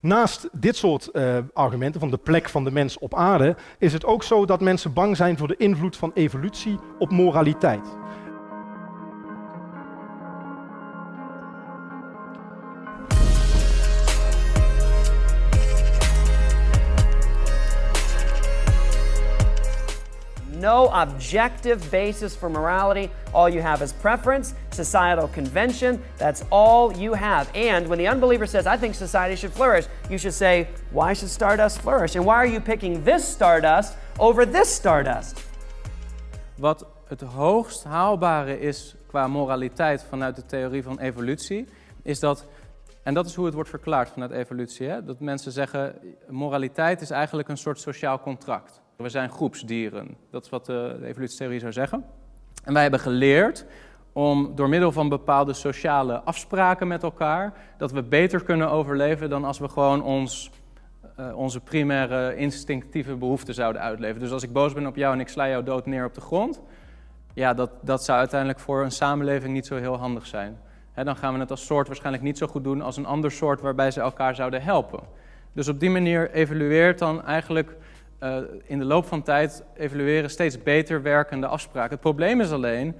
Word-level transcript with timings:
Naast 0.00 0.48
dit 0.52 0.76
soort 0.76 1.08
uh, 1.12 1.38
argumenten 1.52 2.00
van 2.00 2.10
de 2.10 2.16
plek 2.16 2.48
van 2.48 2.64
de 2.64 2.70
mens 2.70 2.98
op 2.98 3.14
aarde, 3.14 3.56
is 3.78 3.92
het 3.92 4.04
ook 4.04 4.22
zo 4.22 4.46
dat 4.46 4.60
mensen 4.60 4.92
bang 4.92 5.16
zijn 5.16 5.38
voor 5.38 5.48
de 5.48 5.56
invloed 5.56 5.96
van 5.96 6.10
evolutie 6.14 6.78
op 6.98 7.10
moraliteit. 7.10 7.96
No 20.60 20.88
objective 20.92 21.90
basis 21.90 22.36
for 22.36 22.48
morality. 22.48 23.10
All 23.32 23.48
you 23.48 23.62
have 23.62 23.82
is 23.82 23.92
preference, 23.92 24.54
societal 24.70 25.28
convention. 25.28 26.02
That's 26.16 26.44
all 26.50 26.92
you 26.96 27.14
have. 27.14 27.48
And 27.54 27.86
when 27.86 27.98
the 27.98 28.08
unbeliever 28.08 28.46
says, 28.46 28.66
I 28.66 28.76
think 28.76 28.94
society 28.94 29.36
should 29.36 29.52
flourish, 29.52 29.86
you 30.10 30.18
should 30.18 30.34
say, 30.34 30.66
Why 30.90 31.14
should 31.14 31.30
Stardust 31.30 31.80
flourish? 31.80 32.16
And 32.16 32.24
why 32.24 32.34
are 32.34 32.46
you 32.46 32.60
picking 32.60 33.04
this 33.04 33.24
Stardust 33.24 33.96
over 34.18 34.46
this 34.46 34.74
Stardust? 34.74 35.46
Wat 36.56 36.86
het 37.08 37.20
hoogst 37.20 37.84
haalbare 37.84 38.60
is 38.60 38.94
qua 39.06 39.26
moraliteit 39.26 40.04
vanuit 40.08 40.36
de 40.36 40.46
theorie 40.46 40.82
van 40.82 40.98
evolutie, 40.98 41.68
is 42.02 42.20
dat, 42.20 42.46
en 43.02 43.14
dat 43.14 43.26
is 43.26 43.34
hoe 43.34 43.44
het 43.44 43.54
wordt 43.54 43.70
verklaard 43.70 44.08
vanuit 44.08 44.30
evolutie, 44.30 44.88
hè? 44.88 45.04
dat 45.04 45.20
mensen 45.20 45.52
zeggen, 45.52 45.98
moraliteit 46.28 47.00
is 47.00 47.10
eigenlijk 47.10 47.48
een 47.48 47.56
soort 47.56 47.80
sociaal 47.80 48.20
contract. 48.20 48.80
We 49.02 49.08
zijn 49.08 49.30
groepsdieren. 49.30 50.16
Dat 50.30 50.44
is 50.44 50.50
wat 50.50 50.66
de, 50.66 50.98
evolutietheorie 51.02 51.60
zou 51.60 51.72
zeggen. 51.72 52.04
En 52.64 52.72
wij 52.72 52.82
hebben 52.82 53.00
geleerd 53.00 53.66
om 54.12 54.52
door 54.54 54.68
middel 54.68 54.92
van 54.92 55.08
bepaalde 55.08 55.52
sociale 55.52 56.20
afspraken 56.20 56.88
met 56.88 57.02
elkaar, 57.02 57.52
dat 57.76 57.92
we 57.92 58.02
beter 58.02 58.42
kunnen 58.42 58.70
overleven 58.70 59.30
dan 59.30 59.44
als 59.44 59.58
we 59.58 59.68
gewoon 59.68 60.02
ons, 60.02 60.50
uh, 61.20 61.36
onze 61.36 61.60
primaire 61.60 62.36
instinctieve 62.36 63.16
behoeften 63.16 63.54
zouden 63.54 63.82
uitleven. 63.82 64.20
Dus 64.20 64.30
als 64.30 64.42
ik 64.42 64.52
boos 64.52 64.72
ben 64.72 64.86
op 64.86 64.96
jou 64.96 65.14
en 65.14 65.20
ik 65.20 65.28
sla 65.28 65.48
jou 65.48 65.64
dood 65.64 65.86
neer 65.86 66.04
op 66.04 66.14
de 66.14 66.20
grond, 66.20 66.60
ja, 67.34 67.54
dat, 67.54 67.70
dat 67.80 68.04
zou 68.04 68.18
uiteindelijk 68.18 68.60
voor 68.60 68.84
een 68.84 68.92
samenleving 68.92 69.52
niet 69.52 69.66
zo 69.66 69.76
heel 69.76 69.96
handig 69.96 70.26
zijn. 70.26 70.58
dan 70.94 71.16
gaan 71.16 71.34
we 71.34 71.40
het 71.40 71.50
als 71.50 71.66
soort 71.66 71.86
waarschijnlijk 71.86 72.24
niet 72.24 72.38
zo 72.38 72.46
goed 72.46 72.64
doen 72.64 72.82
als 72.82 72.96
een 72.96 73.06
ander 73.06 73.30
soort 73.30 73.60
waarbij 73.60 73.90
ze 73.90 74.00
elkaar 74.00 74.34
zouden 74.34 74.62
helpen. 74.62 75.00
Dus 75.52 75.68
op 75.68 75.80
die 75.80 75.90
manier 75.90 76.30
evolueert 76.30 76.98
dan 76.98 77.24
eigenlijk 77.24 77.76
uh, 78.22 78.36
in 78.64 78.78
de 78.78 78.84
loop 78.84 79.06
van 79.06 79.22
tijd 79.22 79.64
evalueren 79.76 80.30
steeds 80.30 80.62
beter 80.62 81.02
werkende 81.02 81.46
afspraken. 81.46 81.90
Het 81.90 82.00
probleem 82.00 82.40
is 82.40 82.50
alleen 82.50 82.94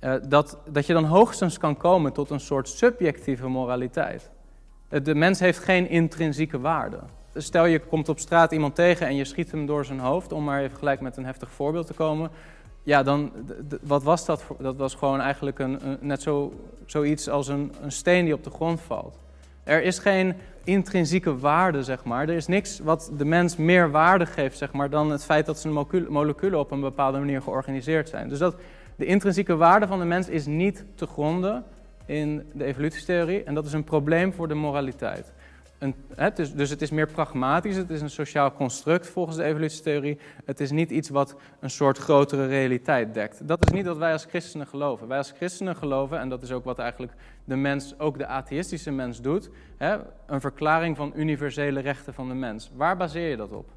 uh, 0.00 0.14
dat, 0.28 0.58
dat 0.70 0.86
je 0.86 0.92
dan 0.92 1.04
hoogstens 1.04 1.58
kan 1.58 1.76
komen 1.76 2.12
tot 2.12 2.30
een 2.30 2.40
soort 2.40 2.68
subjectieve 2.68 3.48
moraliteit. 3.48 4.30
De 5.02 5.14
mens 5.14 5.40
heeft 5.40 5.58
geen 5.58 5.88
intrinsieke 5.88 6.60
waarde. 6.60 6.98
Stel 7.34 7.64
je 7.64 7.78
komt 7.78 8.08
op 8.08 8.18
straat 8.18 8.52
iemand 8.52 8.74
tegen 8.74 9.06
en 9.06 9.16
je 9.16 9.24
schiet 9.24 9.50
hem 9.50 9.66
door 9.66 9.84
zijn 9.84 9.98
hoofd, 9.98 10.32
om 10.32 10.44
maar 10.44 10.62
even 10.62 10.78
gelijk 10.78 11.00
met 11.00 11.16
een 11.16 11.24
heftig 11.24 11.50
voorbeeld 11.50 11.86
te 11.86 11.94
komen. 11.94 12.30
Ja, 12.82 13.02
dan, 13.02 13.32
wat 13.82 14.02
was 14.02 14.24
dat? 14.24 14.44
Dat 14.58 14.76
was 14.76 14.94
gewoon 14.94 15.20
eigenlijk 15.20 15.58
een, 15.58 15.88
een 15.88 15.98
net 16.00 16.22
zo, 16.22 16.52
zoiets 16.86 17.28
als 17.28 17.48
een, 17.48 17.72
een 17.82 17.92
steen 17.92 18.24
die 18.24 18.34
op 18.34 18.44
de 18.44 18.50
grond 18.50 18.80
valt. 18.80 19.18
Er 19.64 19.82
is 19.82 19.98
geen 19.98 20.34
intrinsieke 20.64 21.38
waarde, 21.38 21.82
zeg 21.82 22.04
maar. 22.04 22.28
Er 22.28 22.34
is 22.34 22.46
niks 22.46 22.78
wat 22.78 23.10
de 23.16 23.24
mens 23.24 23.56
meer 23.56 23.90
waarde 23.90 24.26
geeft, 24.26 24.58
zeg 24.58 24.72
maar, 24.72 24.90
dan 24.90 25.10
het 25.10 25.24
feit 25.24 25.46
dat 25.46 25.58
zijn 25.58 25.74
moleculen 26.08 26.58
op 26.58 26.70
een 26.70 26.80
bepaalde 26.80 27.18
manier 27.18 27.42
georganiseerd 27.42 28.08
zijn. 28.08 28.28
Dus 28.28 28.38
dat, 28.38 28.56
de 28.96 29.04
intrinsieke 29.04 29.56
waarde 29.56 29.86
van 29.86 29.98
de 29.98 30.04
mens 30.04 30.28
is 30.28 30.46
niet 30.46 30.84
te 30.94 31.06
gronden 31.06 31.64
in 32.06 32.50
de 32.52 32.64
evolutietheorie 32.64 33.42
en 33.42 33.54
dat 33.54 33.66
is 33.66 33.72
een 33.72 33.84
probleem 33.84 34.32
voor 34.32 34.48
de 34.48 34.54
moraliteit. 34.54 35.32
Het 36.14 36.38
is, 36.38 36.52
dus 36.52 36.70
het 36.70 36.82
is 36.82 36.90
meer 36.90 37.06
pragmatisch, 37.06 37.76
het 37.76 37.90
is 37.90 38.00
een 38.00 38.10
sociaal 38.10 38.52
construct 38.52 39.06
volgens 39.06 39.36
de 39.36 39.44
evolutietheorie. 39.44 40.18
Het 40.44 40.60
is 40.60 40.70
niet 40.70 40.90
iets 40.90 41.08
wat 41.08 41.36
een 41.60 41.70
soort 41.70 41.98
grotere 41.98 42.46
realiteit 42.46 43.14
dekt. 43.14 43.48
Dat 43.48 43.64
is 43.64 43.72
niet 43.72 43.86
wat 43.86 43.96
wij 43.96 44.12
als 44.12 44.24
christenen 44.24 44.66
geloven. 44.66 45.08
Wij 45.08 45.18
als 45.18 45.32
christenen 45.36 45.76
geloven, 45.76 46.18
en 46.18 46.28
dat 46.28 46.42
is 46.42 46.52
ook 46.52 46.64
wat 46.64 46.78
eigenlijk 46.78 47.12
de 47.44 47.56
mens, 47.56 47.98
ook 47.98 48.18
de 48.18 48.26
atheïstische 48.26 48.90
mens 48.90 49.20
doet, 49.20 49.50
hè, 49.76 49.96
een 50.26 50.40
verklaring 50.40 50.96
van 50.96 51.12
universele 51.16 51.80
rechten 51.80 52.14
van 52.14 52.28
de 52.28 52.34
mens. 52.34 52.70
Waar 52.76 52.96
baseer 52.96 53.28
je 53.28 53.36
dat 53.36 53.52
op? 53.52 53.70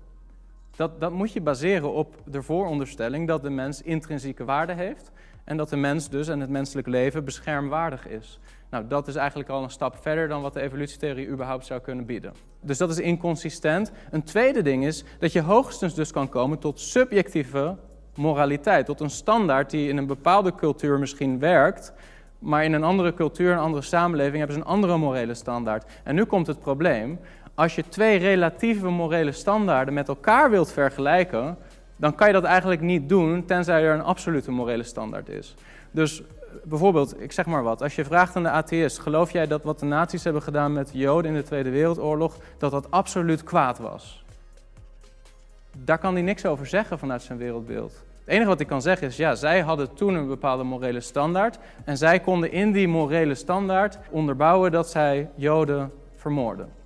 Dat, 0.77 0.99
dat 0.99 1.11
moet 1.11 1.33
je 1.33 1.41
baseren 1.41 1.93
op 1.93 2.15
de 2.25 2.41
vooronderstelling 2.41 3.27
dat 3.27 3.41
de 3.41 3.49
mens 3.49 3.81
intrinsieke 3.81 4.45
waarde 4.45 4.73
heeft 4.73 5.11
en 5.43 5.57
dat 5.57 5.69
de 5.69 5.75
mens 5.75 6.09
dus 6.09 6.27
en 6.27 6.39
het 6.39 6.49
menselijk 6.49 6.87
leven 6.87 7.25
beschermwaardig 7.25 8.07
is. 8.07 8.39
Nou, 8.69 8.87
dat 8.87 9.07
is 9.07 9.15
eigenlijk 9.15 9.49
al 9.49 9.63
een 9.63 9.69
stap 9.69 9.97
verder 10.01 10.27
dan 10.27 10.41
wat 10.41 10.53
de 10.53 10.61
evolutietheorie 10.61 11.27
überhaupt 11.27 11.65
zou 11.65 11.79
kunnen 11.79 12.05
bieden. 12.05 12.33
Dus 12.61 12.77
dat 12.77 12.89
is 12.89 12.99
inconsistent. 12.99 13.91
Een 14.11 14.23
tweede 14.23 14.61
ding 14.61 14.85
is 14.85 15.03
dat 15.19 15.31
je 15.31 15.41
hoogstens 15.41 15.93
dus 15.93 16.11
kan 16.11 16.29
komen 16.29 16.59
tot 16.59 16.79
subjectieve 16.79 17.75
moraliteit, 18.15 18.85
tot 18.85 18.99
een 18.99 19.09
standaard 19.09 19.69
die 19.69 19.89
in 19.89 19.97
een 19.97 20.07
bepaalde 20.07 20.55
cultuur 20.55 20.99
misschien 20.99 21.39
werkt, 21.39 21.93
maar 22.39 22.63
in 22.63 22.73
een 22.73 22.83
andere 22.83 23.13
cultuur, 23.13 23.51
een 23.51 23.57
andere 23.57 23.83
samenleving 23.83 24.37
hebben 24.37 24.55
ze 24.55 24.61
een 24.61 24.67
andere 24.67 24.97
morele 24.97 25.33
standaard. 25.33 25.91
En 26.03 26.15
nu 26.15 26.23
komt 26.23 26.47
het 26.47 26.59
probleem. 26.59 27.19
Als 27.57 27.75
je 27.75 27.83
twee 27.89 28.17
relatieve 28.17 28.89
morele 28.89 29.31
standaarden 29.31 29.93
met 29.93 30.07
elkaar 30.07 30.49
wilt 30.49 30.71
vergelijken, 30.71 31.57
dan 31.95 32.15
kan 32.15 32.27
je 32.27 32.33
dat 32.33 32.43
eigenlijk 32.43 32.81
niet 32.81 33.09
doen 33.09 33.45
tenzij 33.45 33.83
er 33.83 33.93
een 33.93 34.03
absolute 34.03 34.51
morele 34.51 34.83
standaard 34.83 35.29
is. 35.29 35.55
Dus 35.91 36.21
bijvoorbeeld, 36.63 37.21
ik 37.21 37.31
zeg 37.31 37.45
maar 37.45 37.63
wat, 37.63 37.81
als 37.81 37.95
je 37.95 38.05
vraagt 38.05 38.35
aan 38.35 38.43
de 38.43 38.49
atheïst, 38.49 38.99
geloof 38.99 39.31
jij 39.31 39.47
dat 39.47 39.63
wat 39.63 39.79
de 39.79 39.85
nazi's 39.85 40.23
hebben 40.23 40.41
gedaan 40.41 40.73
met 40.73 40.89
Joden 40.93 41.31
in 41.31 41.37
de 41.37 41.43
Tweede 41.43 41.69
Wereldoorlog, 41.69 42.37
dat 42.57 42.71
dat 42.71 42.91
absoluut 42.91 43.43
kwaad 43.43 43.77
was? 43.77 44.23
Daar 45.83 45.97
kan 45.97 46.13
hij 46.13 46.23
niks 46.23 46.45
over 46.45 46.65
zeggen 46.65 46.99
vanuit 46.99 47.21
zijn 47.21 47.37
wereldbeeld. 47.37 47.91
Het 48.19 48.35
enige 48.35 48.49
wat 48.49 48.59
ik 48.59 48.67
kan 48.67 48.81
zeggen 48.81 49.07
is, 49.07 49.17
ja, 49.17 49.35
zij 49.35 49.61
hadden 49.61 49.93
toen 49.93 50.13
een 50.13 50.27
bepaalde 50.27 50.63
morele 50.63 51.01
standaard 51.01 51.57
en 51.85 51.97
zij 51.97 52.19
konden 52.19 52.51
in 52.51 52.71
die 52.71 52.87
morele 52.87 53.35
standaard 53.35 53.97
onderbouwen 54.09 54.71
dat 54.71 54.89
zij 54.89 55.29
Joden 55.35 55.91
vermoorden. 56.15 56.76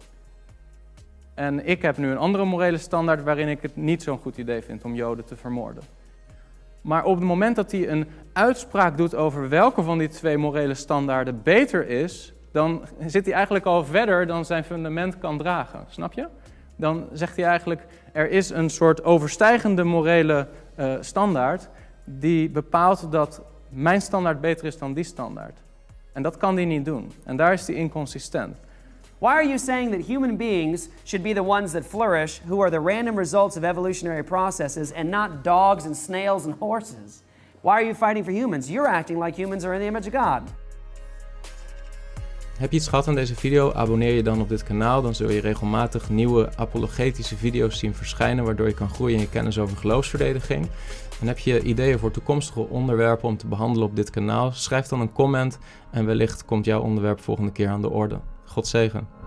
En 1.41 1.65
ik 1.65 1.81
heb 1.81 1.97
nu 1.97 2.11
een 2.11 2.17
andere 2.17 2.45
morele 2.45 2.77
standaard 2.77 3.23
waarin 3.23 3.47
ik 3.47 3.61
het 3.61 3.75
niet 3.75 4.03
zo'n 4.03 4.17
goed 4.17 4.37
idee 4.37 4.61
vind 4.61 4.83
om 4.83 4.95
Joden 4.95 5.25
te 5.25 5.35
vermoorden. 5.35 5.83
Maar 6.81 7.03
op 7.03 7.15
het 7.15 7.23
moment 7.23 7.55
dat 7.55 7.71
hij 7.71 7.89
een 7.89 8.07
uitspraak 8.33 8.97
doet 8.97 9.15
over 9.15 9.49
welke 9.49 9.83
van 9.83 9.97
die 9.97 10.07
twee 10.07 10.37
morele 10.37 10.73
standaarden 10.73 11.41
beter 11.43 11.87
is, 11.87 12.33
dan 12.51 12.81
zit 13.05 13.25
hij 13.25 13.33
eigenlijk 13.33 13.65
al 13.65 13.85
verder 13.85 14.27
dan 14.27 14.45
zijn 14.45 14.63
fundament 14.63 15.17
kan 15.17 15.37
dragen. 15.37 15.85
Snap 15.87 16.13
je? 16.13 16.27
Dan 16.75 17.07
zegt 17.13 17.35
hij 17.35 17.45
eigenlijk, 17.45 17.85
er 18.13 18.29
is 18.29 18.49
een 18.49 18.69
soort 18.69 19.03
overstijgende 19.03 19.83
morele 19.83 20.47
uh, 20.79 20.93
standaard 20.99 21.69
die 22.03 22.49
bepaalt 22.49 23.11
dat 23.11 23.41
mijn 23.69 24.01
standaard 24.01 24.41
beter 24.41 24.65
is 24.65 24.77
dan 24.77 24.93
die 24.93 25.03
standaard. 25.03 25.59
En 26.13 26.21
dat 26.21 26.37
kan 26.37 26.55
hij 26.55 26.65
niet 26.65 26.85
doen. 26.85 27.11
En 27.23 27.35
daar 27.35 27.53
is 27.53 27.67
hij 27.67 27.75
inconsistent. 27.75 28.57
Why 29.21 29.33
are 29.33 29.43
you 29.43 29.59
saying 29.59 29.91
that 29.91 30.01
human 30.01 30.35
beings 30.35 30.89
should 31.03 31.21
be 31.21 31.33
the 31.33 31.43
ones 31.43 31.73
that 31.73 31.85
flourish, 31.85 32.41
who 32.47 32.59
are 32.59 32.71
the 32.71 32.79
random 32.79 33.15
results 33.15 33.55
of 33.55 33.63
evolutionary 33.63 34.23
processes, 34.23 34.91
and 34.91 35.11
not 35.11 35.43
dogs 35.43 35.85
and 35.85 35.95
snails 35.97 36.45
and 36.45 36.55
horses? 36.55 37.21
Why 37.61 37.71
are 37.73 37.83
you 37.83 37.93
fighting 37.93 38.23
for 38.23 38.31
humans? 38.31 38.67
You're 38.71 38.87
acting 38.87 39.19
like 39.19 39.35
humans 39.35 39.63
are 39.63 39.75
in 39.75 39.79
the 39.79 39.85
image 39.85 40.07
of 40.07 40.13
God. 40.13 40.41
Heb 42.57 42.71
je 42.71 42.77
iets 42.77 42.87
gehad 42.87 43.07
aan 43.07 43.15
deze 43.15 43.35
video? 43.35 43.73
Abonneer 43.73 44.13
je 44.13 44.23
dan 44.23 44.41
op 44.41 44.49
dit 44.49 44.63
kanaal. 44.63 45.01
Dan 45.01 45.15
zul 45.15 45.29
je 45.29 45.41
regelmatig 45.41 46.09
nieuwe 46.09 46.49
apologetische 46.55 47.37
video's 47.37 47.79
zien 47.79 47.93
verschijnen, 47.93 48.45
waardoor 48.45 48.67
je 48.67 48.73
kan 48.73 48.89
groeien 48.89 49.15
in 49.15 49.21
je 49.21 49.29
kennis 49.29 49.59
over 49.59 49.77
geloofsverdediging. 49.77 50.67
En 51.19 51.27
heb 51.27 51.39
je 51.39 51.61
ideeën 51.61 51.99
voor 51.99 52.11
toekomstige 52.11 52.59
onderwerpen 52.59 53.27
om 53.27 53.37
te 53.37 53.47
behandelen 53.47 53.87
op 53.87 53.95
dit 53.95 54.09
kanaal? 54.09 54.51
Schrijf 54.51 54.87
dan 54.87 55.01
een 55.01 55.13
comment 55.13 55.59
en 55.91 56.05
wellicht 56.05 56.45
komt 56.45 56.65
jouw 56.65 56.81
onderwerp 56.81 57.21
volgende 57.21 57.51
keer 57.51 57.69
aan 57.69 57.81
de 57.81 57.89
orde. 57.89 58.19
God 58.53 58.67
zegen. 58.67 59.20